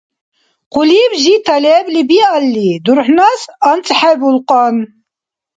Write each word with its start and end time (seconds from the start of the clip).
Хъулиб 0.73 1.11
жита 1.21 1.55
лебли 1.63 2.01
биалли, 2.09 2.69
дурхӀнас 2.85 3.41
анцӀхӀебулкьан. 3.69 4.75